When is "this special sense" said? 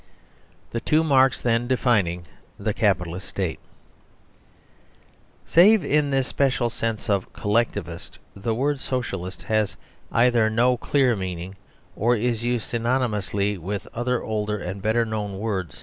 6.09-7.07